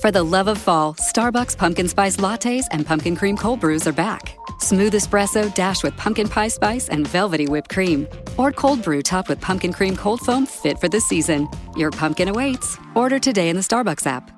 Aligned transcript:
For 0.00 0.10
the 0.10 0.22
love 0.22 0.48
of 0.48 0.56
fall, 0.56 0.94
Starbucks 0.94 1.58
pumpkin 1.58 1.86
spice 1.86 2.16
lattes 2.16 2.64
and 2.70 2.86
pumpkin 2.86 3.14
cream 3.14 3.36
cold 3.36 3.60
brews 3.60 3.86
are 3.86 3.92
back. 3.92 4.34
Smooth 4.58 4.94
espresso 4.94 5.54
dashed 5.54 5.84
with 5.84 5.94
pumpkin 5.98 6.26
pie 6.26 6.48
spice 6.48 6.88
and 6.88 7.06
velvety 7.06 7.46
whipped 7.46 7.68
cream. 7.68 8.08
Or 8.38 8.50
cold 8.50 8.82
brew 8.82 9.02
topped 9.02 9.28
with 9.28 9.42
pumpkin 9.42 9.74
cream 9.74 9.94
cold 9.94 10.22
foam 10.22 10.46
fit 10.46 10.78
for 10.78 10.88
the 10.88 11.02
season. 11.02 11.50
Your 11.76 11.90
pumpkin 11.90 12.28
awaits. 12.28 12.78
Order 12.94 13.18
today 13.18 13.50
in 13.50 13.56
the 13.56 13.62
Starbucks 13.62 14.06
app. 14.06 14.30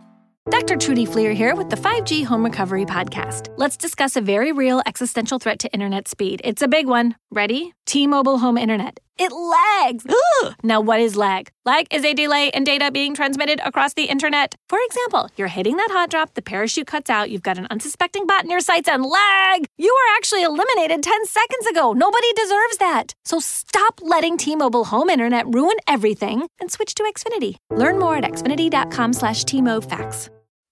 Dr. 0.50 0.76
Trudy 0.76 1.04
Fleer 1.04 1.32
here 1.32 1.54
with 1.54 1.70
the 1.70 1.76
5G 1.76 2.24
Home 2.24 2.42
Recovery 2.42 2.84
Podcast. 2.84 3.54
Let's 3.56 3.76
discuss 3.76 4.16
a 4.16 4.20
very 4.20 4.50
real 4.50 4.82
existential 4.84 5.38
threat 5.38 5.60
to 5.60 5.72
internet 5.72 6.08
speed. 6.08 6.40
It's 6.42 6.62
a 6.62 6.66
big 6.66 6.88
one. 6.88 7.14
Ready? 7.30 7.72
T 7.86 8.08
Mobile 8.08 8.38
Home 8.38 8.58
Internet. 8.58 8.98
It 9.18 9.30
lags. 9.32 10.06
Ugh. 10.08 10.54
Now, 10.62 10.80
what 10.80 11.00
is 11.00 11.16
lag? 11.16 11.50
Lag 11.64 11.86
is 11.92 12.04
a 12.04 12.14
delay 12.14 12.50
in 12.54 12.64
data 12.64 12.90
being 12.90 13.14
transmitted 13.14 13.60
across 13.64 13.94
the 13.94 14.04
internet. 14.04 14.54
For 14.68 14.78
example, 14.86 15.28
you're 15.36 15.48
hitting 15.48 15.76
that 15.76 15.90
hot 15.90 16.10
drop, 16.10 16.34
the 16.34 16.42
parachute 16.42 16.86
cuts 16.86 17.10
out, 17.10 17.30
you've 17.30 17.42
got 17.42 17.58
an 17.58 17.66
unsuspecting 17.70 18.26
bot 18.26 18.44
in 18.44 18.50
your 18.50 18.60
sights, 18.60 18.88
and 18.88 19.04
lag! 19.04 19.66
You 19.76 19.94
were 19.94 20.16
actually 20.16 20.42
eliminated 20.42 21.02
10 21.02 21.26
seconds 21.26 21.66
ago. 21.66 21.92
Nobody 21.92 22.32
deserves 22.32 22.78
that. 22.78 23.14
So 23.24 23.38
stop 23.38 24.00
letting 24.02 24.38
T 24.38 24.56
Mobile 24.56 24.84
Home 24.84 25.10
Internet 25.10 25.46
ruin 25.54 25.76
everything 25.86 26.48
and 26.60 26.70
switch 26.70 26.94
to 26.94 27.02
Xfinity. 27.04 27.56
Learn 27.70 27.98
more 27.98 28.16
at 28.16 28.24
xfinity.com 28.24 29.12
slash 29.12 29.44
T 29.44 29.62
Facts. 29.62 30.30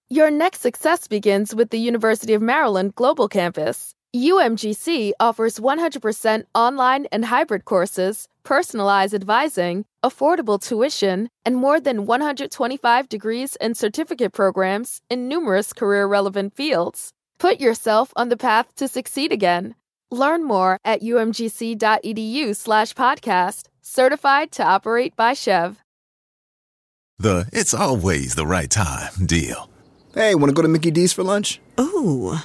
Your 0.09 0.31
next 0.31 0.61
success 0.61 1.07
begins 1.07 1.55
with 1.55 1.71
the 1.71 1.79
University 1.79 2.35
of 2.35 2.43
Maryland 2.43 2.97
Global 2.97 3.29
Campus. 3.29 3.95
UMGC 4.15 5.13
offers 5.21 5.61
100% 5.61 6.45
online 6.53 7.07
and 7.13 7.27
hybrid 7.27 7.65
courses, 7.65 8.27
personalized 8.43 9.15
advising, 9.15 9.85
affordable 10.03 10.61
tuition, 10.61 11.29
and 11.47 11.55
more 11.55 11.79
than 11.79 12.07
125 12.07 13.09
degrees 13.09 13.55
and 13.57 13.77
certificate 13.77 14.33
programs 14.33 15.01
in 15.09 15.29
numerous 15.29 15.73
career 15.73 16.07
relevant 16.07 16.57
fields. 16.57 17.13
Put 17.39 17.61
yourself 17.61 18.13
on 18.17 18.31
the 18.31 18.37
path 18.37 18.75
to 18.77 18.89
succeed 18.89 19.31
again. 19.31 19.77
Learn 20.11 20.43
more 20.43 20.79
at 20.85 21.03
umgc.edu/slash 21.03 22.95
podcast, 22.95 23.69
certified 23.81 24.51
to 24.53 24.65
operate 24.65 25.15
by 25.15 25.35
SCHEV. 25.35 25.77
The 27.17 27.49
it's 27.53 27.75
always 27.75 28.35
the 28.35 28.47
right 28.47 28.71
time 28.71 29.27
deal. 29.27 29.71
Hey, 30.15 30.35
want 30.35 30.49
to 30.49 30.55
go 30.55 30.63
to 30.63 30.69
Mickey 30.69 30.91
D's 30.91 31.13
for 31.13 31.23
lunch? 31.23 31.61
Ooh, 31.79 32.39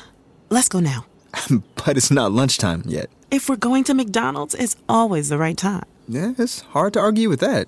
let's 0.52 0.70
go 0.70 0.80
now. 0.80 1.08
but 1.76 1.98
it's 1.98 2.12
not 2.12 2.32
lunchtime 2.32 2.84
yet. 2.86 3.10
If 3.32 3.50
we're 3.50 3.56
going 3.56 3.84
to 3.86 3.94
McDonald's, 3.94 4.56
it's 4.56 4.76
always 4.88 5.30
the 5.30 5.38
right 5.38 5.58
time. 5.58 5.86
Yeah, 6.08 6.34
it's 6.38 6.62
hard 6.62 6.94
to 6.94 7.00
argue 7.00 7.30
with 7.30 7.40
that. 7.40 7.68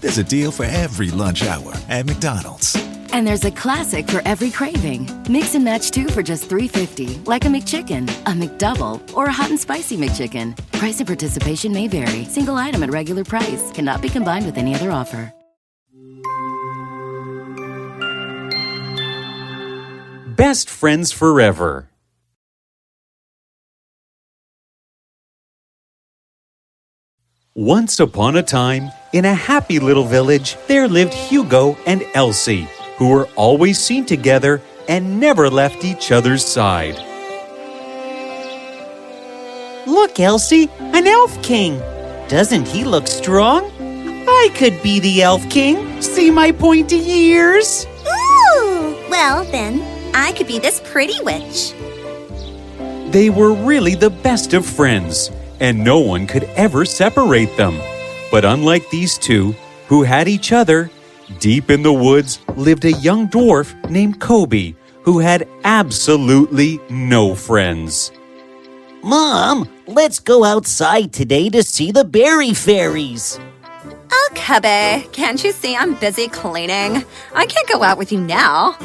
There's 0.00 0.18
a 0.18 0.24
deal 0.24 0.50
for 0.50 0.64
every 0.64 1.10
lunch 1.10 1.44
hour 1.44 1.72
at 1.88 2.06
McDonald's. 2.06 2.76
And 3.12 3.26
there's 3.26 3.44
a 3.44 3.50
classic 3.50 4.08
for 4.08 4.22
every 4.24 4.50
craving. 4.50 5.06
Mix 5.28 5.54
and 5.54 5.64
match 5.64 5.90
two 5.90 6.08
for 6.08 6.22
just 6.22 6.48
$3.50, 6.48 7.28
like 7.28 7.44
a 7.44 7.48
McChicken, 7.48 8.08
a 8.26 8.32
McDouble, 8.32 9.14
or 9.14 9.26
a 9.26 9.32
hot 9.32 9.50
and 9.50 9.60
spicy 9.60 9.98
McChicken. 9.98 10.56
Price 10.72 10.98
and 10.98 11.06
participation 11.06 11.72
may 11.72 11.88
vary. 11.88 12.24
Single 12.24 12.56
item 12.56 12.82
at 12.82 12.90
regular 12.90 13.22
price 13.22 13.70
cannot 13.72 14.00
be 14.00 14.08
combined 14.08 14.46
with 14.46 14.56
any 14.56 14.74
other 14.74 14.90
offer. 14.90 15.32
Best 20.34 20.68
friends 20.68 21.12
forever. 21.12 21.91
Once 27.54 28.00
upon 28.00 28.34
a 28.34 28.42
time, 28.42 28.90
in 29.12 29.26
a 29.26 29.34
happy 29.34 29.78
little 29.78 30.04
village, 30.04 30.56
there 30.68 30.88
lived 30.88 31.12
Hugo 31.12 31.76
and 31.84 32.02
Elsie, 32.14 32.66
who 32.96 33.10
were 33.10 33.28
always 33.36 33.78
seen 33.78 34.06
together 34.06 34.62
and 34.88 35.20
never 35.20 35.50
left 35.50 35.84
each 35.84 36.10
other's 36.12 36.42
side. 36.42 36.96
Look, 39.86 40.18
Elsie, 40.18 40.70
an 40.80 41.06
elf 41.06 41.42
king. 41.42 41.78
Doesn't 42.26 42.66
he 42.66 42.84
look 42.84 43.06
strong? 43.06 43.70
I 44.26 44.48
could 44.54 44.82
be 44.82 44.98
the 45.00 45.20
elf 45.20 45.46
king. 45.50 46.00
See 46.00 46.30
my 46.30 46.52
pointy 46.52 47.06
ears? 47.06 47.86
Ooh! 48.06 48.96
Well, 49.10 49.44
then, 49.44 49.82
I 50.14 50.32
could 50.32 50.46
be 50.46 50.58
this 50.58 50.80
pretty 50.86 51.20
witch. 51.22 51.74
They 53.12 53.28
were 53.28 53.52
really 53.52 53.94
the 53.94 54.08
best 54.08 54.54
of 54.54 54.64
friends, 54.64 55.30
and 55.62 55.82
no 55.82 56.00
one 56.00 56.26
could 56.26 56.42
ever 56.56 56.84
separate 56.84 57.56
them. 57.56 57.80
But 58.32 58.44
unlike 58.44 58.90
these 58.90 59.16
two, 59.16 59.54
who 59.86 60.02
had 60.02 60.26
each 60.26 60.50
other, 60.52 60.90
deep 61.38 61.70
in 61.70 61.82
the 61.82 61.92
woods 61.92 62.40
lived 62.56 62.84
a 62.84 62.92
young 62.92 63.28
dwarf 63.28 63.72
named 63.88 64.20
Kobe, 64.20 64.74
who 65.02 65.20
had 65.20 65.48
absolutely 65.62 66.80
no 66.90 67.36
friends. 67.36 68.10
Mom, 69.04 69.68
let's 69.86 70.18
go 70.18 70.44
outside 70.44 71.12
today 71.12 71.48
to 71.50 71.62
see 71.62 71.92
the 71.92 72.04
berry 72.04 72.54
fairies. 72.54 73.38
Oh, 74.10 74.28
Cubby, 74.34 75.06
can't 75.12 75.42
you 75.44 75.52
see 75.52 75.76
I'm 75.76 75.94
busy 75.94 76.26
cleaning? 76.26 77.04
I 77.34 77.46
can't 77.46 77.68
go 77.68 77.84
out 77.84 77.98
with 77.98 78.10
you 78.10 78.20
now. 78.20 78.76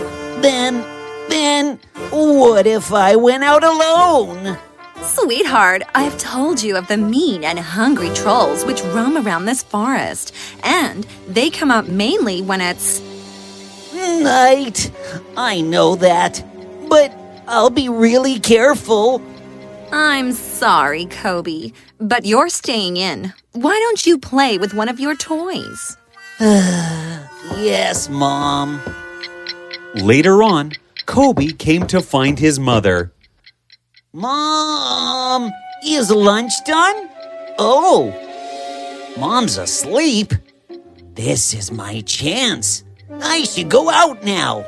Then, 0.41 0.85
then, 1.27 1.79
what 2.11 2.67
if 2.67 2.93
I 2.93 3.15
went 3.15 3.43
out 3.43 3.63
alone? 3.63 4.57
Sweetheart, 5.01 5.83
I've 5.93 6.17
told 6.17 6.61
you 6.61 6.75
of 6.75 6.87
the 6.87 6.97
mean 6.97 7.43
and 7.43 7.59
hungry 7.59 8.09
trolls 8.13 8.65
which 8.65 8.81
roam 8.83 9.17
around 9.17 9.45
this 9.45 9.63
forest, 9.63 10.33
and 10.63 11.05
they 11.27 11.49
come 11.49 11.71
out 11.71 11.87
mainly 11.87 12.41
when 12.41 12.61
it's 12.61 13.01
night. 13.93 14.91
I 15.35 15.61
know 15.61 15.95
that, 15.95 16.43
but 16.89 17.13
I'll 17.47 17.69
be 17.69 17.89
really 17.89 18.39
careful. 18.39 19.21
I'm 19.91 20.33
sorry, 20.33 21.05
Kobe, 21.05 21.71
but 21.99 22.25
you're 22.25 22.49
staying 22.49 22.97
in. 22.97 23.33
Why 23.53 23.73
don't 23.79 24.05
you 24.05 24.17
play 24.17 24.57
with 24.57 24.73
one 24.73 24.89
of 24.89 24.99
your 24.99 25.15
toys? 25.15 25.95
yes, 26.39 28.09
Mom. 28.09 28.81
Later 29.95 30.43
on, 30.43 30.73
Kobe 31.05 31.47
came 31.47 31.87
to 31.87 32.01
find 32.01 32.37
his 32.37 32.59
mother. 32.59 33.13
Mom, 34.13 35.51
is 35.85 36.09
lunch 36.09 36.53
done? 36.65 37.09
Oh, 37.59 38.13
Mom's 39.19 39.57
asleep. 39.57 40.33
This 41.13 41.53
is 41.53 41.71
my 41.73 41.99
chance. 42.01 42.85
I 43.21 43.43
should 43.43 43.69
go 43.69 43.89
out 43.89 44.23
now. 44.23 44.65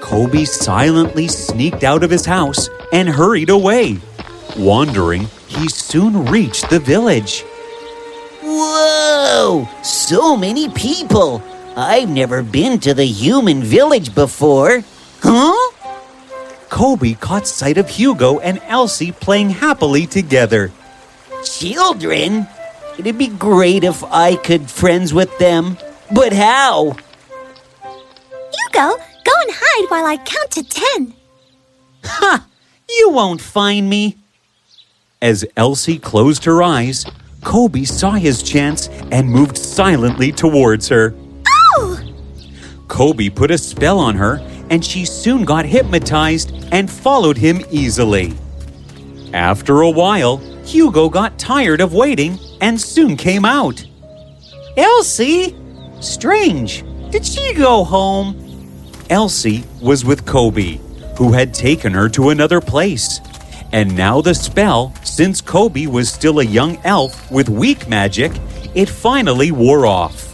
Kobe 0.00 0.44
silently 0.44 1.28
sneaked 1.28 1.84
out 1.84 2.02
of 2.02 2.10
his 2.10 2.24
house 2.24 2.70
and 2.94 3.10
hurried 3.10 3.50
away. 3.50 3.98
Wandering, 4.56 5.28
he 5.46 5.68
soon 5.68 6.24
reached 6.24 6.70
the 6.70 6.80
village. 6.80 7.42
Whoa! 8.42 9.68
So 9.82 10.34
many 10.34 10.70
people! 10.70 11.42
I've 11.76 12.08
never 12.08 12.42
been 12.42 12.80
to 12.80 12.94
the 12.94 13.04
human 13.04 13.62
village 13.62 14.14
before. 14.14 14.82
Huh? 15.22 15.59
Kobe 16.80 17.12
caught 17.12 17.46
sight 17.46 17.76
of 17.76 17.90
Hugo 17.90 18.38
and 18.38 18.58
Elsie 18.66 19.12
playing 19.12 19.50
happily 19.50 20.06
together. 20.06 20.72
Children? 21.44 22.48
It'd 22.98 23.18
be 23.18 23.26
great 23.26 23.84
if 23.84 24.02
I 24.04 24.36
could 24.36 24.70
friends 24.70 25.12
with 25.12 25.36
them. 25.36 25.76
But 26.10 26.32
how? 26.32 26.96
Hugo, 27.82 28.96
go 28.96 29.32
and 29.42 29.52
hide 29.52 29.90
while 29.90 30.06
I 30.06 30.16
count 30.24 30.52
to 30.52 30.62
ten. 30.62 31.12
Ha! 32.02 32.46
You 32.88 33.10
won't 33.10 33.42
find 33.42 33.90
me. 33.90 34.16
As 35.20 35.44
Elsie 35.58 35.98
closed 35.98 36.46
her 36.46 36.62
eyes, 36.62 37.04
Kobe 37.44 37.84
saw 37.84 38.12
his 38.12 38.42
chance 38.42 38.88
and 39.12 39.28
moved 39.28 39.58
silently 39.58 40.32
towards 40.32 40.88
her. 40.88 41.14
Oh! 41.76 42.00
Kobe 42.88 43.28
put 43.28 43.50
a 43.50 43.58
spell 43.58 43.98
on 43.98 44.14
her, 44.14 44.40
and 44.70 44.84
she 44.84 45.04
soon 45.04 45.44
got 45.44 45.66
hypnotized 45.66 46.52
and 46.72 46.90
followed 46.90 47.36
him 47.36 47.60
easily. 47.70 48.32
After 49.34 49.82
a 49.82 49.90
while, 49.90 50.38
Hugo 50.64 51.08
got 51.08 51.38
tired 51.38 51.80
of 51.80 51.92
waiting 51.92 52.38
and 52.60 52.80
soon 52.80 53.16
came 53.16 53.44
out. 53.44 53.84
Elsie? 54.76 55.56
Strange. 56.00 56.84
Did 57.10 57.26
she 57.26 57.52
go 57.54 57.84
home? 57.84 58.36
Elsie 59.10 59.64
was 59.82 60.04
with 60.04 60.24
Kobe, 60.24 60.78
who 61.18 61.32
had 61.32 61.52
taken 61.52 61.92
her 61.92 62.08
to 62.10 62.30
another 62.30 62.60
place. 62.60 63.20
And 63.72 63.96
now 63.96 64.20
the 64.20 64.34
spell, 64.34 64.94
since 65.04 65.40
Kobe 65.40 65.86
was 65.86 66.10
still 66.10 66.40
a 66.40 66.44
young 66.44 66.78
elf 66.84 67.30
with 67.30 67.48
weak 67.48 67.88
magic, 67.88 68.32
it 68.74 68.88
finally 68.88 69.50
wore 69.50 69.86
off. 69.86 70.29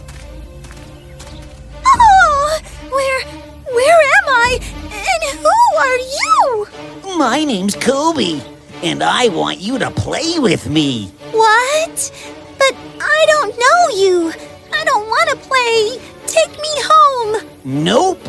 My 7.17 7.43
name's 7.43 7.73
Kobe, 7.73 8.39
and 8.83 9.01
I 9.01 9.29
want 9.29 9.59
you 9.59 9.79
to 9.79 9.89
play 9.89 10.37
with 10.37 10.69
me. 10.69 11.07
What? 11.31 12.11
But 12.59 12.75
I 13.01 13.25
don't 13.27 13.57
know 13.57 13.97
you. 13.97 14.33
I 14.71 14.83
don't 14.83 15.07
want 15.07 15.29
to 15.31 15.35
play. 15.37 15.99
Take 16.27 16.51
me 16.51 16.69
home. 16.83 17.49
Nope. 17.65 18.19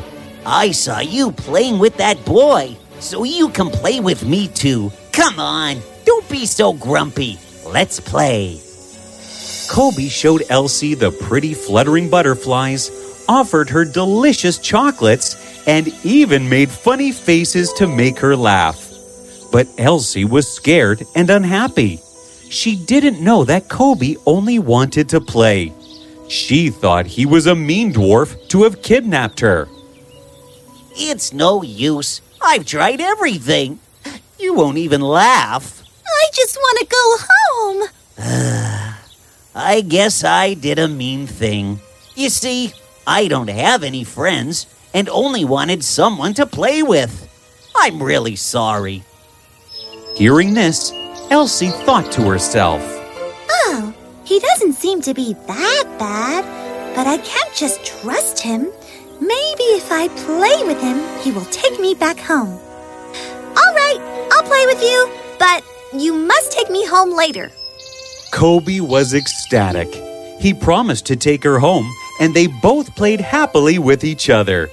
I 0.47 0.71
saw 0.71 1.01
you 1.01 1.33
playing 1.33 1.79
with 1.79 1.99
that 1.99 2.25
boy, 2.25 2.79
so 2.99 3.25
you 3.25 3.51
can 3.51 3.69
play 3.69 4.01
with 4.01 4.25
me 4.25 4.49
too. 4.49 4.91
Come 5.13 5.39
on, 5.39 5.83
don't 6.07 6.27
be 6.31 6.47
so 6.47 6.73
grumpy. 6.73 7.39
Let's 7.67 8.01
play. 8.01 8.59
Kobe 9.71 10.09
showed 10.09 10.45
Elsie 10.49 10.95
the 10.95 11.11
pretty 11.11 11.53
fluttering 11.53 12.09
butterflies, 12.09 12.91
offered 13.29 13.69
her 13.69 13.85
delicious 13.85 14.57
chocolates, 14.59 15.35
and 15.69 15.89
even 16.03 16.49
made 16.49 16.71
funny 16.71 17.13
faces 17.13 17.75
to 17.75 17.87
make 17.87 18.19
her 18.19 18.35
laugh. 18.35 18.91
But 19.53 19.69
Elsie 19.77 20.25
was 20.25 20.51
scared 20.51 21.03
and 21.15 21.29
unhappy. 21.29 22.01
She 22.49 22.75
didn't 22.75 23.23
know 23.23 23.45
that 23.45 23.69
Kobe 23.69 24.17
only 24.25 24.59
wanted 24.59 25.11
to 25.11 25.21
play. 25.21 25.75
She 26.27 26.71
thought 26.71 27.07
he 27.07 27.27
was 27.27 27.47
a 27.47 27.55
mean 27.55 27.93
dwarf 27.93 28.49
to 28.49 28.63
have 28.63 28.81
kidnapped 28.81 29.41
her. 29.41 29.69
It's 30.97 31.35
no 31.35 31.63
use. 31.63 32.23
I've 32.43 32.65
tried 32.65 33.03
everything. 33.03 33.79
You 34.39 34.55
won't 34.55 34.79
even 34.79 35.03
laugh. 35.03 35.83
I 36.07 36.25
just 36.33 36.57
want 36.57 36.79
to 36.79 36.87
go 36.87 37.17
home. 37.29 37.89
I 39.55 39.83
guess 39.83 40.25
I 40.25 40.55
did 40.55 40.79
a 40.79 40.89
mean 40.89 41.27
thing. 41.27 41.81
You 42.17 42.31
see, 42.31 42.73
I 43.07 43.29
don't 43.29 43.51
have 43.51 43.83
any 43.83 44.05
friends 44.05 44.67
and 44.95 45.09
only 45.09 45.45
wanted 45.45 45.85
someone 45.85 46.35
to 46.35 46.47
play 46.47 46.83
with. 46.83 47.27
I'm 47.77 48.03
really 48.03 48.37
sorry. 48.37 49.03
Hearing 50.17 50.55
this, 50.55 50.93
Elsie 51.31 51.71
thought 51.71 52.11
to 52.13 52.23
herself, 52.23 52.83
Oh, 53.51 53.95
he 54.25 54.41
doesn't 54.41 54.73
seem 54.75 55.01
to 55.03 55.15
be 55.15 55.35
that 55.47 55.85
bad, 55.99 56.45
but 56.97 57.07
I 57.07 57.19
can't 57.19 57.55
just 57.55 57.85
trust 57.85 58.41
him. 58.41 58.69
Maybe 59.21 59.65
if 59.75 59.91
I 59.93 60.09
play 60.09 60.67
with 60.67 60.81
him, 60.81 60.99
he 61.23 61.33
will 61.33 61.45
take 61.47 61.79
me 61.81 61.95
back 61.95 62.19
home. 62.19 62.49
All 62.51 63.75
right, 63.75 64.29
I'll 64.33 64.43
play 64.43 64.67
with 64.67 64.83
you, 64.83 65.11
but 65.39 65.65
you 65.95 66.15
must 66.15 66.53
take 66.53 66.71
me 66.71 66.87
home 66.87 67.15
later. 67.15 67.51
Kobe 68.33 68.81
was 68.81 69.15
ecstatic. 69.15 69.89
He 70.41 70.55
promised 70.55 71.07
to 71.07 71.17
take 71.17 71.43
her 71.45 71.59
home, 71.59 71.91
and 72.21 72.35
they 72.35 72.47
both 72.47 72.95
played 72.95 73.21
happily 73.21 73.79
with 73.79 74.05
each 74.05 74.31
other. 74.31 74.71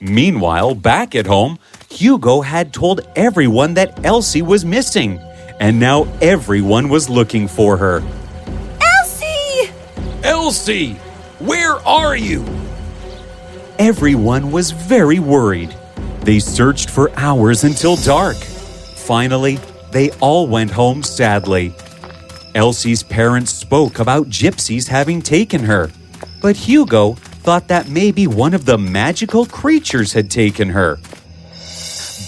Meanwhile, 0.00 0.76
back 0.76 1.14
at 1.14 1.26
home, 1.26 1.58
Hugo 1.90 2.40
had 2.40 2.72
told 2.72 3.02
everyone 3.16 3.74
that 3.74 4.02
Elsie 4.02 4.40
was 4.40 4.64
missing, 4.64 5.18
and 5.60 5.78
now 5.78 6.04
everyone 6.22 6.88
was 6.88 7.10
looking 7.10 7.46
for 7.46 7.76
her. 7.76 8.02
Elsie! 8.80 9.70
Elsie, 10.22 10.94
where 11.38 11.76
are 11.86 12.16
you? 12.16 12.42
Everyone 13.78 14.50
was 14.50 14.70
very 14.70 15.18
worried. 15.18 15.74
They 16.22 16.38
searched 16.38 16.88
for 16.88 17.10
hours 17.18 17.64
until 17.64 17.96
dark. 17.96 18.36
Finally, 18.36 19.58
they 19.90 20.10
all 20.12 20.46
went 20.46 20.70
home 20.70 21.02
sadly. 21.02 21.74
Elsie's 22.54 23.02
parents 23.02 23.52
spoke 23.52 23.98
about 23.98 24.28
gypsies 24.30 24.88
having 24.88 25.20
taken 25.20 25.60
her, 25.64 25.90
but 26.40 26.56
Hugo 26.56 27.16
thought 27.42 27.68
that 27.68 27.88
maybe 27.88 28.26
one 28.26 28.54
of 28.54 28.64
the 28.64 28.78
magical 28.78 29.46
creatures 29.46 30.12
had 30.12 30.30
taken 30.30 30.70
her. 30.70 30.98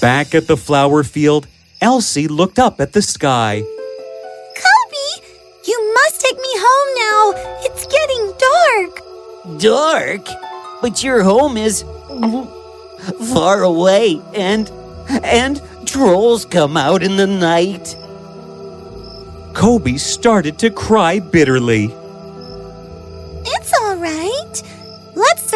Back 0.00 0.34
at 0.34 0.46
the 0.46 0.56
flower 0.56 1.04
field, 1.04 1.46
Elsie 1.80 2.28
looked 2.28 2.58
up 2.58 2.80
at 2.80 2.92
the 2.92 3.02
sky. 3.02 3.62
Kobe, 4.56 5.26
you 5.66 5.94
must 5.94 6.20
take 6.20 6.36
me 6.36 6.52
home 6.56 6.90
now. 7.04 7.60
It's 7.64 7.86
getting 7.86 8.32
dark. 8.48 9.60
Dark? 9.60 10.26
But 10.80 11.04
your 11.04 11.22
home 11.22 11.56
is 11.56 11.84
far 13.34 13.62
away 13.62 14.20
and 14.34 14.70
and 15.24 15.60
trolls 15.86 16.44
come 16.44 16.76
out 16.76 17.02
in 17.02 17.16
the 17.16 17.26
night. 17.26 17.96
Kobe 19.54 19.96
started 19.96 20.58
to 20.60 20.70
cry 20.70 21.18
bitterly. 21.18 21.94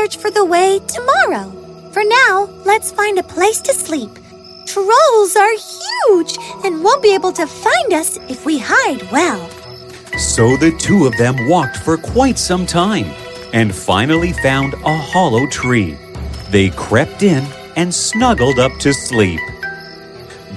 Search 0.06 0.18
for 0.18 0.30
the 0.30 0.44
way 0.44 0.78
tomorrow. 0.86 1.50
For 1.90 2.04
now, 2.04 2.48
let's 2.64 2.92
find 2.92 3.18
a 3.18 3.24
place 3.24 3.60
to 3.62 3.72
sleep. 3.72 4.10
Trolls 4.64 5.34
are 5.34 5.52
huge 5.52 6.36
and 6.64 6.84
won't 6.84 7.02
be 7.02 7.12
able 7.14 7.32
to 7.32 7.46
find 7.46 7.92
us 7.92 8.16
if 8.28 8.46
we 8.46 8.56
hide 8.62 9.02
well. 9.10 9.48
So 10.16 10.56
the 10.56 10.76
two 10.78 11.06
of 11.06 11.16
them 11.16 11.48
walked 11.48 11.78
for 11.78 11.96
quite 11.96 12.38
some 12.38 12.66
time 12.66 13.06
and 13.52 13.74
finally 13.74 14.32
found 14.32 14.74
a 14.74 14.96
hollow 14.96 15.46
tree. 15.48 15.96
They 16.50 16.70
crept 16.70 17.24
in 17.24 17.44
and 17.74 17.92
snuggled 17.92 18.60
up 18.60 18.72
to 18.80 18.92
sleep. 18.92 19.40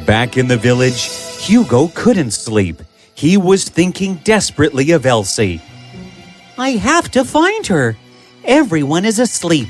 Back 0.05 0.37
in 0.37 0.47
the 0.47 0.57
village, 0.57 1.09
Hugo 1.39 1.87
couldn't 1.95 2.31
sleep. 2.31 2.83
He 3.15 3.35
was 3.35 3.67
thinking 3.67 4.15
desperately 4.23 4.91
of 4.91 5.07
Elsie. 5.07 5.61
I 6.57 6.71
have 6.71 7.09
to 7.11 7.25
find 7.25 7.65
her. 7.67 7.97
Everyone 8.49 9.05
is 9.05 9.19
asleep. 9.19 9.69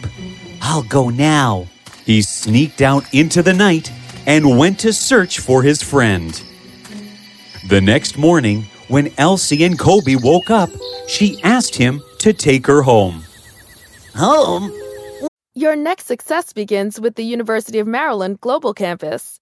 I'll 0.62 0.84
go 0.84 1.10
now. 1.10 1.68
He 2.06 2.22
sneaked 2.22 2.82
out 2.82 3.04
into 3.14 3.44
the 3.44 3.54
night 3.54 3.92
and 4.26 4.58
went 4.58 4.80
to 4.80 4.94
search 4.94 5.40
for 5.40 5.62
his 5.62 5.84
friend. 5.84 6.42
The 7.68 7.82
next 7.82 8.18
morning, 8.18 8.64
when 8.88 9.12
Elsie 9.18 9.66
and 9.66 9.78
Kobe 9.78 10.16
woke 10.16 10.50
up, 10.50 10.70
she 11.10 11.42
asked 11.44 11.76
him 11.76 12.02
to 12.20 12.32
take 12.32 12.66
her 12.68 12.82
home. 12.82 13.26
Home? 14.16 14.72
Your 15.56 15.76
next 15.76 16.06
success 16.06 16.54
begins 16.54 17.02
with 17.02 17.16
the 17.16 17.26
University 17.26 17.80
of 17.80 17.88
Maryland 17.88 18.40
Global 18.40 18.74
Campus. 18.74 19.42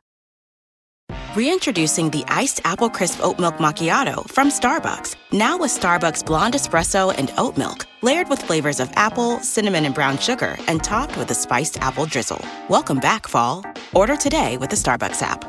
Reintroducing 1.33 2.09
the 2.09 2.25
iced 2.27 2.59
apple 2.65 2.89
crisp 2.89 3.23
oat 3.23 3.39
milk 3.39 3.55
macchiato 3.55 4.29
from 4.29 4.49
Starbucks. 4.49 5.15
Now 5.31 5.57
with 5.57 5.71
Starbucks 5.71 6.25
blonde 6.25 6.55
espresso 6.55 7.17
and 7.17 7.31
oat 7.37 7.55
milk, 7.55 7.85
layered 8.01 8.27
with 8.27 8.41
flavors 8.41 8.81
of 8.81 8.91
apple, 8.95 9.39
cinnamon, 9.39 9.85
and 9.85 9.95
brown 9.95 10.17
sugar, 10.17 10.57
and 10.67 10.83
topped 10.83 11.15
with 11.15 11.31
a 11.31 11.33
spiced 11.33 11.79
apple 11.79 12.05
drizzle. 12.05 12.43
Welcome 12.67 12.99
back, 12.99 13.29
fall. 13.29 13.63
Order 13.95 14.17
today 14.17 14.57
with 14.57 14.71
the 14.71 14.75
Starbucks 14.75 15.21
app. 15.21 15.45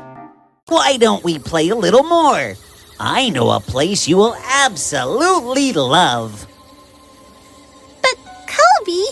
Why 0.69 0.95
don't 0.95 1.21
we 1.21 1.37
play 1.37 1.67
a 1.67 1.75
little 1.75 2.03
more? 2.03 2.53
I 3.01 3.27
know 3.31 3.51
a 3.51 3.59
place 3.59 4.07
you 4.07 4.15
will 4.15 4.37
absolutely 4.53 5.73
love. 5.73 6.47
But, 8.01 8.15
Kobe, 8.47 9.03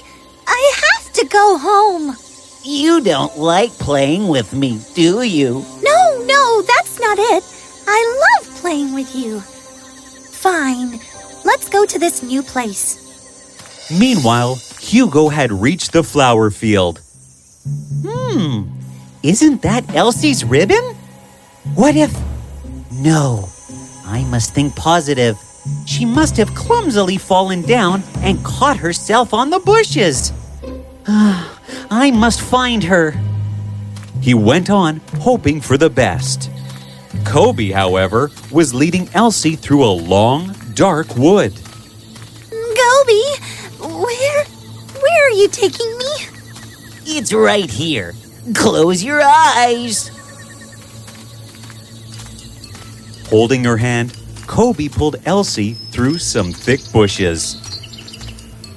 I 0.48 0.74
have 0.88 1.12
to 1.16 1.26
go 1.26 1.58
home. 1.58 2.16
You 2.64 3.02
don't 3.02 3.38
like 3.38 3.72
playing 3.72 4.30
with 4.30 4.54
me, 4.54 4.80
do 4.94 5.24
you? 5.24 5.66
No, 5.82 5.91
no, 6.32 6.62
that's 6.62 7.00
not 7.00 7.18
it. 7.20 7.44
I 7.88 8.00
love 8.26 8.56
playing 8.62 8.94
with 8.94 9.16
you. 9.16 9.40
Fine, 9.40 11.00
let's 11.46 11.70
go 11.70 11.86
to 11.86 12.00
this 12.00 12.24
new 12.24 12.42
place. 12.42 13.00
Meanwhile, 13.92 14.56
Hugo 14.80 15.30
had 15.30 15.52
reached 15.52 15.92
the 15.92 16.04
flower 16.04 16.50
field. 16.50 17.02
Hmm, 18.06 18.64
isn't 19.24 19.62
that 19.62 19.94
Elsie's 19.94 20.44
ribbon? 20.44 20.96
What 21.76 21.96
if. 21.96 22.12
No, 22.92 23.48
I 24.06 24.24
must 24.30 24.54
think 24.54 24.76
positive. 24.76 25.38
She 25.86 26.06
must 26.06 26.38
have 26.38 26.56
clumsily 26.56 27.18
fallen 27.18 27.62
down 27.62 28.04
and 28.18 28.44
caught 28.44 28.78
herself 28.78 29.34
on 29.34 29.50
the 29.50 29.60
bushes. 29.60 30.34
I 31.08 32.12
must 32.12 32.42
find 32.42 32.84
her. 32.84 33.14
He 34.22 34.36
went 34.36 34.70
on, 34.70 35.02
hoping 35.20 35.62
for 35.62 35.78
the 35.78 35.90
best. 35.90 36.52
Kobe, 37.26 37.72
however, 37.72 38.30
was 38.52 38.74
leading 38.74 39.10
Elsie 39.14 39.56
through 39.56 39.84
a 39.84 39.92
long, 39.92 40.56
dark 40.76 41.16
wood. 41.16 41.54
Gobi, 42.52 43.24
where. 43.80 44.46
where 44.46 45.28
are 45.28 45.32
you 45.32 45.48
taking 45.48 45.98
me? 45.98 46.12
It's 47.06 47.34
right 47.34 47.70
here. 47.70 48.14
Close 48.54 49.04
your 49.04 49.22
eyes. 49.22 50.10
Holding 53.30 53.64
her 53.64 53.78
hand, 53.78 54.16
Kobe 54.46 54.88
pulled 54.88 55.16
Elsie 55.26 55.74
through 55.74 56.20
some 56.20 56.52
thick 56.52 56.82
bushes. 56.94 57.58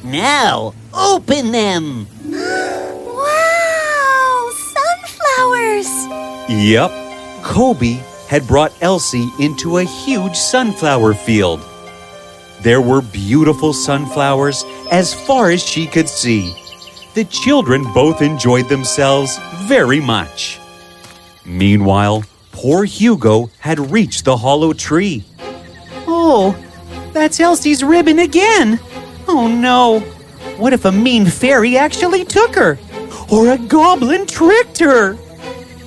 Now, 0.03 0.75
open 0.95 1.53
them. 1.53 2.07
Yep, 6.49 6.91
Kobe 7.43 8.03
had 8.29 8.47
brought 8.47 8.73
Elsie 8.83 9.31
into 9.39 9.79
a 9.79 9.85
huge 9.85 10.37
sunflower 10.37 11.15
field. 11.15 11.61
There 12.61 12.81
were 12.81 13.01
beautiful 13.01 13.73
sunflowers 13.73 14.65
as 14.91 15.15
far 15.15 15.51
as 15.51 15.63
she 15.63 15.87
could 15.87 16.09
see. 16.09 16.55
The 17.15 17.25
children 17.25 17.85
both 17.95 18.21
enjoyed 18.21 18.69
themselves 18.69 19.39
very 19.63 20.01
much. 20.01 20.59
Meanwhile, 21.45 22.25
poor 22.53 22.85
Hugo 22.85 23.51
had 23.59 23.91
reached 23.91 24.25
the 24.25 24.37
hollow 24.37 24.73
tree. 24.73 25.25
Oh, 26.07 26.57
that's 27.13 27.41
Elsie's 27.41 27.85
ribbon 27.85 28.19
again. 28.19 28.81
Oh 29.29 29.49
no. 29.49 30.01
What 30.59 30.73
if 30.73 30.85
a 30.85 30.93
mean 30.93 31.27
fairy 31.27 31.77
actually 31.79 32.25
took 32.25 32.55
her? 32.55 32.79
Or 33.31 33.53
a 33.53 33.59
goblin 33.59 34.27
tricked 34.27 34.79
her? 34.81 35.17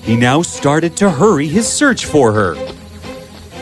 He 0.08 0.16
now 0.16 0.42
started 0.42 0.96
to 0.98 1.10
hurry 1.12 1.50
his 1.50 1.68
search 1.68 2.06
for 2.06 2.32
her. 2.32 2.56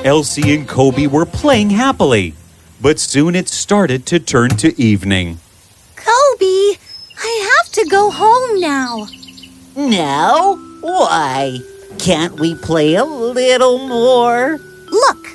Elsie 0.03 0.53
and 0.53 0.67
Kobe 0.67 1.07
were 1.07 1.25
playing 1.25 1.71
happily, 1.71 2.35
but 2.79 2.99
soon 2.99 3.33
it 3.33 3.49
started 3.49 4.05
to 4.05 4.19
turn 4.19 4.51
to 4.57 4.79
evening. 4.79 5.39
Kobe, 5.95 6.77
I 7.17 7.49
have 7.49 7.71
to 7.73 7.89
go 7.89 8.11
home 8.11 8.59
now. 8.59 9.07
Now? 9.75 10.53
Why? 10.81 11.57
Can't 11.97 12.39
we 12.39 12.53
play 12.53 12.93
a 12.93 13.03
little 13.03 13.79
more? 13.87 14.59
Look, 14.91 15.27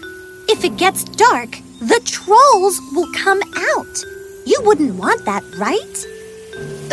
if 0.49 0.65
it 0.65 0.77
gets 0.77 1.03
dark, 1.03 1.59
the 1.81 2.01
trolls 2.05 2.81
will 2.95 3.13
come 3.15 3.43
out. 3.57 4.05
You 4.47 4.61
wouldn't 4.63 4.95
want 4.95 5.25
that, 5.25 5.43
right? 5.59 6.07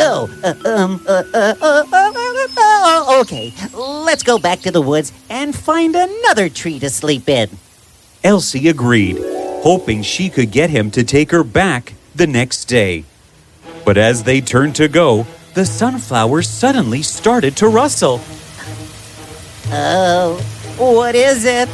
Oh, 0.00 0.28
uh, 0.42 0.54
um, 0.68 1.00
uh, 1.06 1.22
uh, 1.32 1.54
uh, 1.60 1.84
uh, 1.92 2.27
uh, 2.56 3.20
okay. 3.20 3.52
Let's 3.74 4.22
go 4.22 4.38
back 4.38 4.60
to 4.60 4.70
the 4.70 4.82
woods 4.82 5.12
and 5.28 5.54
find 5.54 5.94
another 5.94 6.48
tree 6.48 6.78
to 6.78 6.90
sleep 6.90 7.28
in. 7.28 7.48
Elsie 8.24 8.68
agreed, 8.68 9.18
hoping 9.62 10.02
she 10.02 10.28
could 10.28 10.50
get 10.50 10.70
him 10.70 10.90
to 10.92 11.04
take 11.04 11.30
her 11.30 11.44
back 11.44 11.94
the 12.14 12.26
next 12.26 12.64
day. 12.64 13.04
But 13.84 13.96
as 13.96 14.24
they 14.24 14.40
turned 14.40 14.74
to 14.76 14.88
go, 14.88 15.26
the 15.54 15.64
sunflowers 15.64 16.48
suddenly 16.48 17.02
started 17.02 17.56
to 17.56 17.68
rustle. 17.68 18.20
Oh, 19.70 20.40
what 20.78 21.14
is 21.14 21.44
it? 21.44 21.68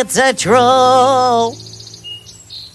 It's 0.00 0.16
a 0.16 0.32
troll! 0.32 1.56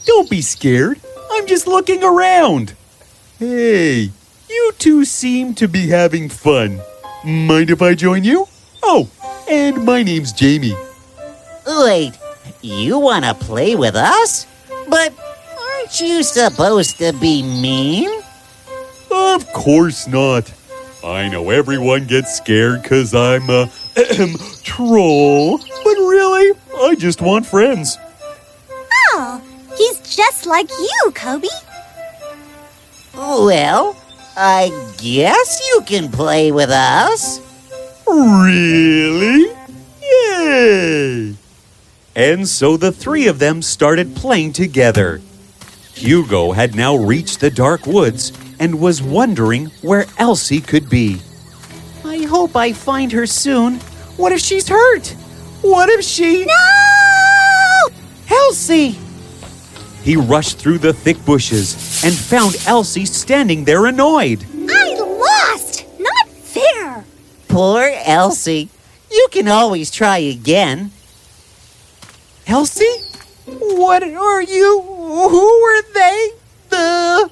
Don't 0.06 0.30
be 0.30 0.42
scared. 0.42 1.00
I'm 1.32 1.48
just 1.48 1.68
looking 1.68 2.04
around. 2.04 2.74
Hey, 3.40 4.12
you 4.50 4.72
two 4.78 5.06
seem 5.06 5.54
to 5.56 5.70
be 5.70 5.88
having 5.88 6.28
fun. 6.28 6.82
Mind 7.24 7.70
if 7.70 7.82
I 7.82 7.96
join 7.96 8.26
you? 8.26 8.46
Oh, 8.84 9.10
and 9.50 9.86
my 9.86 10.04
name's 10.04 10.34
Jamie. 10.34 10.76
Wait, 11.66 12.12
you 12.62 13.00
want 13.00 13.24
to 13.24 13.34
play 13.36 13.78
with 13.78 13.96
us? 13.96 14.46
But 14.90 15.14
aren't 15.58 16.02
you 16.02 16.24
supposed 16.24 16.98
to 16.98 17.14
be 17.14 17.42
mean? 17.42 18.22
Of 19.10 19.48
course 19.54 20.10
not. 20.10 20.54
I 21.02 21.30
know 21.30 21.52
everyone 21.52 22.06
gets 22.06 22.36
scared 22.36 22.82
because 22.82 23.16
I'm 23.16 23.50
a 23.50 23.70
troll, 24.64 25.58
but 25.58 25.96
really, 25.96 26.60
I 26.82 26.96
just 26.98 27.22
want 27.22 27.46
friends. 27.46 27.98
Oh, 29.14 29.42
he's 29.78 30.00
just 30.16 30.46
like 30.46 30.70
you, 30.70 31.12
Kobe. 31.14 31.48
Well, 33.16 33.96
I 34.36 34.70
guess 34.98 35.62
you 35.70 35.82
can 35.86 36.12
play 36.12 36.52
with 36.52 36.70
us. 36.70 37.40
Really? 38.08 39.54
Yay! 40.02 41.36
And 42.16 42.48
so 42.48 42.78
the 42.78 42.92
three 42.92 43.28
of 43.28 43.40
them 43.40 43.62
started 43.62 44.16
playing 44.16 44.54
together. 44.54 45.22
Hugo 45.94 46.52
had 46.52 46.76
now 46.76 46.96
reached 46.96 47.40
the 47.40 47.50
dark 47.52 47.86
woods 47.86 48.32
and 48.60 48.80
was 48.80 49.02
wondering 49.02 49.68
where 49.82 50.06
Elsie 50.18 50.62
could 50.62 50.90
be. 50.90 51.22
I 52.04 52.24
hope 52.24 52.56
I 52.56 52.74
find 52.74 53.12
her 53.12 53.26
soon. 53.26 53.76
What 54.18 54.32
if 54.32 54.40
she's 54.40 54.68
hurt? 54.68 55.16
What 55.64 55.88
if 55.88 56.04
she. 56.04 56.46
No! 56.46 57.96
Elsie! 58.30 59.00
He 60.04 60.18
rushed 60.18 60.60
through 60.60 60.80
the 60.80 60.92
thick 60.92 61.24
bushes 61.26 62.04
and 62.04 62.14
found 62.14 62.58
Elsie 62.68 63.06
standing 63.06 63.64
there 63.64 63.86
annoyed. 63.86 64.46
I 64.70 64.96
lost! 65.00 65.86
Not 65.98 66.28
fair! 66.28 67.06
Poor 67.48 67.90
Elsie. 68.04 68.70
You 69.10 69.28
can 69.32 69.48
always 69.48 69.90
try 69.90 70.18
again. 70.18 70.92
Elsie? 72.46 72.98
What 73.46 74.04
are 74.04 74.42
you? 74.42 74.82
Who 74.82 75.48
are 75.48 75.82
they? 75.94 76.32
The. 76.70 77.30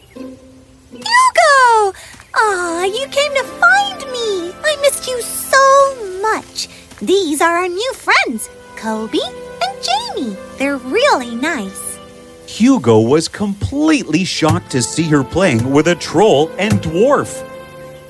Hugo! 0.91 1.97
Aw, 2.33 2.83
you 2.85 3.07
came 3.07 3.33
to 3.33 3.43
find 3.43 3.99
me! 4.09 4.53
I 4.63 4.77
missed 4.81 5.05
you 5.05 5.21
so 5.21 6.21
much. 6.21 6.69
These 7.01 7.41
are 7.41 7.57
our 7.57 7.67
new 7.67 7.93
friends, 7.93 8.47
Kobe 8.75 9.17
and 9.17 9.77
Jamie. 9.81 10.37
They're 10.59 10.77
really 10.77 11.33
nice. 11.33 11.97
Hugo 12.45 12.99
was 12.99 13.27
completely 13.27 14.23
shocked 14.23 14.69
to 14.71 14.83
see 14.83 15.09
her 15.09 15.23
playing 15.23 15.71
with 15.71 15.87
a 15.87 15.95
troll 15.95 16.51
and 16.59 16.73
dwarf. 16.73 17.43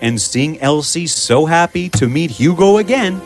And 0.02 0.20
seeing 0.20 0.60
Elsie 0.60 1.08
so 1.08 1.46
happy 1.46 1.88
to 1.88 2.10
meet 2.10 2.32
Hugo 2.32 2.80
again, 2.80 3.22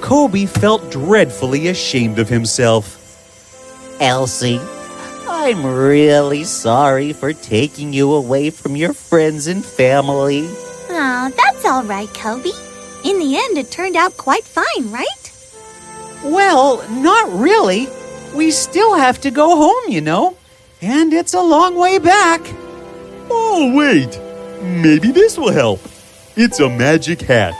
Kobe 0.00 0.46
felt 0.46 0.88
dreadfully 0.92 1.66
ashamed 1.66 2.20
of 2.20 2.28
himself. 2.28 2.94
Elsie, 4.00 4.60
I'm 5.28 5.66
really 5.66 6.44
sorry 6.44 7.12
for 7.12 7.32
taking 7.32 7.92
you 7.92 8.14
away 8.14 8.50
from 8.50 8.76
your 8.76 8.92
friends 8.92 9.48
and 9.48 9.64
family. 9.64 10.42
Oh, 10.90 11.32
that's 11.36 11.64
all 11.64 11.82
right, 11.82 12.08
Kobe. 12.14 12.52
In 13.04 13.18
the 13.18 13.36
end, 13.36 13.58
it 13.58 13.70
turned 13.70 13.96
out 13.96 14.16
quite 14.16 14.44
fine, 14.44 14.90
right? 14.90 15.32
Well, 16.24 16.88
not 16.90 17.32
really. 17.32 17.88
We 18.34 18.50
still 18.50 18.94
have 18.94 19.20
to 19.22 19.30
go 19.30 19.56
home, 19.56 19.92
you 19.92 20.00
know. 20.00 20.36
And 20.82 21.12
it's 21.12 21.34
a 21.34 21.40
long 21.40 21.76
way 21.76 21.98
back. 21.98 22.40
Oh, 23.30 23.72
wait. 23.74 24.18
Maybe 24.62 25.12
this 25.12 25.38
will 25.38 25.52
help. 25.52 25.80
It's 26.36 26.60
a 26.60 26.68
magic 26.68 27.20
hat. 27.22 27.54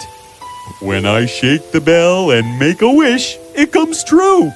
When 0.81 1.07
I 1.07 1.27
shake 1.27 1.73
the 1.73 1.81
bell 1.81 2.31
and 2.31 2.59
make 2.59 2.83
a 2.83 2.93
wish, 2.93 3.37
it 3.55 3.73
comes 3.73 4.05
true. 4.05 4.53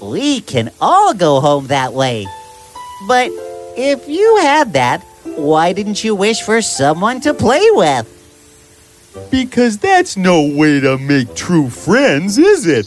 We 0.00 0.40
can 0.40 0.70
all 0.80 1.14
go 1.14 1.40
home 1.40 1.66
that 1.68 1.92
way. 1.92 2.26
But 3.06 3.30
if 3.76 4.08
you 4.08 4.36
had 4.38 4.72
that, 4.74 5.02
why 5.24 5.72
didn't 5.72 6.04
you 6.04 6.14
wish 6.14 6.42
for 6.42 6.62
someone 6.62 7.20
to 7.22 7.34
play 7.34 7.66
with? 7.72 8.21
Because 9.30 9.78
that's 9.78 10.16
no 10.16 10.42
way 10.42 10.80
to 10.80 10.98
make 10.98 11.34
true 11.34 11.68
friends, 11.68 12.38
is 12.38 12.66
it? 12.66 12.86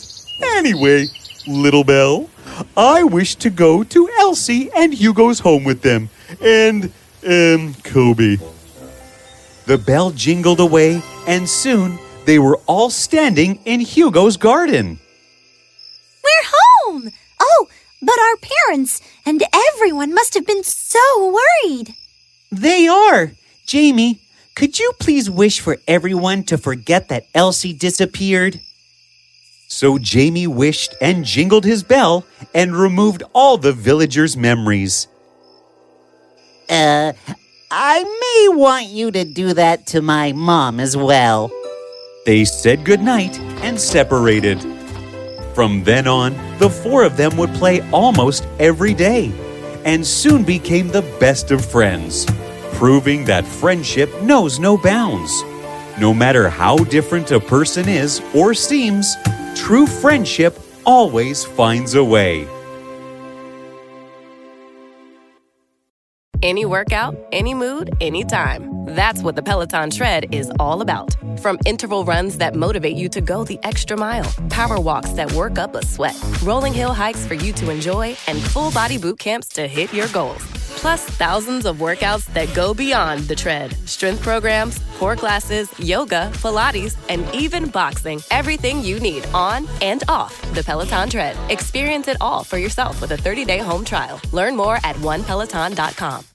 Anyway, 0.57 1.07
Little 1.47 1.83
Bell, 1.83 2.29
I 2.75 3.03
wish 3.03 3.35
to 3.35 3.49
go 3.49 3.83
to 3.83 4.09
Elsie 4.19 4.69
and 4.75 4.93
Hugo's 4.93 5.39
home 5.39 5.63
with 5.63 5.81
them. 5.81 6.09
And, 6.41 6.91
um, 7.25 7.75
Kobe. 7.83 8.37
The 9.65 9.77
bell 9.77 10.11
jingled 10.11 10.59
away, 10.59 11.01
and 11.27 11.49
soon 11.49 11.97
they 12.25 12.39
were 12.39 12.59
all 12.67 12.89
standing 12.89 13.59
in 13.65 13.79
Hugo's 13.79 14.37
garden. 14.37 14.99
We're 16.23 16.49
home! 16.53 17.11
Oh, 17.39 17.67
but 18.01 18.19
our 18.19 18.37
parents 18.37 19.01
and 19.25 19.43
everyone 19.53 20.13
must 20.13 20.33
have 20.35 20.45
been 20.45 20.63
so 20.63 20.99
worried. 21.63 21.95
They 22.51 22.87
are. 22.87 23.31
Jamie, 23.65 24.19
could 24.55 24.79
you 24.79 24.93
please 24.99 25.29
wish 25.29 25.59
for 25.59 25.77
everyone 25.87 26.43
to 26.43 26.57
forget 26.57 27.09
that 27.09 27.25
Elsie 27.35 27.73
disappeared? 27.73 28.61
So 29.67 29.97
Jamie 29.97 30.47
wished 30.47 30.95
and 31.01 31.25
jingled 31.25 31.65
his 31.65 31.83
bell 31.83 32.25
and 32.53 32.75
removed 32.75 33.23
all 33.33 33.57
the 33.57 33.73
villagers' 33.73 34.37
memories. 34.37 35.07
Uh, 36.69 37.13
I 37.69 38.03
may 38.03 38.55
want 38.55 38.87
you 38.87 39.11
to 39.11 39.25
do 39.25 39.53
that 39.53 39.87
to 39.87 40.01
my 40.01 40.31
mom 40.31 40.79
as 40.79 40.95
well. 40.95 41.51
They 42.25 42.45
said 42.45 42.85
goodnight 42.85 43.37
and 43.61 43.79
separated. 43.79 44.61
From 45.53 45.83
then 45.83 46.07
on, 46.07 46.33
the 46.59 46.69
four 46.69 47.03
of 47.03 47.17
them 47.17 47.35
would 47.37 47.53
play 47.55 47.81
almost 47.91 48.47
every 48.59 48.93
day 48.93 49.33
and 49.83 50.05
soon 50.05 50.43
became 50.43 50.87
the 50.87 51.03
best 51.19 51.51
of 51.51 51.63
friends, 51.63 52.25
proving 52.75 53.23
that 53.25 53.45
friendship 53.45 54.09
knows 54.21 54.59
no 54.59 54.77
bounds. 54.77 55.43
No 55.97 56.13
matter 56.13 56.49
how 56.49 56.75
different 56.77 57.31
a 57.31 57.39
person 57.39 57.87
is 57.87 58.21
or 58.35 58.53
seems, 58.53 59.15
true 59.55 59.87
friendship 59.87 60.59
always 60.85 61.45
finds 61.45 61.95
a 61.95 62.03
way. 62.03 62.45
Any 66.41 66.65
workout, 66.65 67.15
any 67.31 67.53
mood, 67.53 67.95
anytime. 68.01 68.85
That's 68.87 69.23
what 69.23 69.35
the 69.35 69.41
Peloton 69.41 69.89
Tread 69.89 70.35
is 70.35 70.51
all 70.59 70.81
about. 70.81 71.15
From 71.39 71.57
interval 71.65 72.03
runs 72.05 72.37
that 72.37 72.55
motivate 72.55 72.97
you 72.97 73.09
to 73.09 73.21
go 73.21 73.43
the 73.45 73.57
extra 73.63 73.97
mile, 73.97 74.31
power 74.49 74.79
walks 74.79 75.11
that 75.11 75.31
work 75.31 75.57
up 75.57 75.75
a 75.75 75.83
sweat, 75.83 76.15
rolling 76.43 76.73
hill 76.73 76.93
hikes 76.93 77.25
for 77.25 77.33
you 77.33 77.51
to 77.53 77.71
enjoy, 77.71 78.15
and 78.27 78.39
full 78.39 78.69
body 78.71 78.97
boot 78.97 79.17
camps 79.17 79.47
to 79.49 79.65
hit 79.67 79.91
your 79.93 80.07
goals. 80.09 80.54
Plus, 80.85 81.03
thousands 81.03 81.65
of 81.65 81.77
workouts 81.77 82.31
that 82.35 82.53
go 82.53 82.71
beyond 82.71 83.21
the 83.21 83.33
tread 83.33 83.75
strength 83.87 84.21
programs, 84.21 84.79
core 84.99 85.15
classes, 85.15 85.67
yoga, 85.79 86.29
Pilates, 86.33 86.95
and 87.09 87.25
even 87.33 87.71
boxing. 87.71 88.21
Everything 88.29 88.83
you 88.83 88.99
need 88.99 89.25
on 89.33 89.67
and 89.81 90.03
off 90.07 90.39
the 90.53 90.63
Peloton 90.63 91.09
Tread. 91.09 91.35
Experience 91.49 92.07
it 92.07 92.17
all 92.21 92.43
for 92.43 92.59
yourself 92.59 93.01
with 93.01 93.13
a 93.13 93.17
30 93.17 93.45
day 93.45 93.57
home 93.57 93.83
trial. 93.83 94.21
Learn 94.31 94.55
more 94.55 94.75
at 94.83 94.95
onepeloton.com. 94.97 96.34